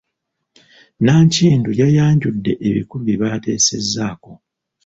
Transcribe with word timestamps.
Nankindu 1.03 1.69
yayanjudde 1.81 2.51
ebikulu 2.67 3.01
bye 3.05 3.19
baateesezzaako. 3.21 4.31